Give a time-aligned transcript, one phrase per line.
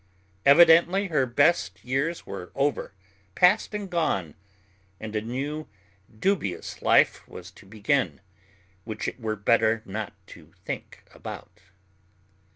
[0.47, 2.95] Evidently her best years were over,
[3.35, 4.33] past and gone,
[4.99, 5.67] and a new,
[6.17, 8.19] dubious life was to begin
[8.83, 11.61] which it were better not to think about.